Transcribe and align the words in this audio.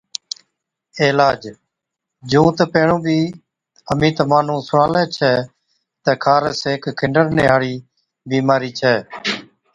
علاج، 1.05 1.41
جُون 2.29 2.47
تہ 2.57 2.65
پيهڻُون 2.71 2.99
بِي 3.05 3.19
اَمهِين 3.91 4.13
تمهان 4.17 4.43
نُون 4.47 4.59
سُڻالَي 4.67 5.03
ڇَي 5.15 5.33
تہ 6.03 6.11
خارس 6.23 6.59
هيڪ 6.69 6.83
کنڊرڻي 6.99 7.45
هاڙِي 7.51 7.75
بِيمارِي 8.29 8.71
ڇَي 8.79 8.95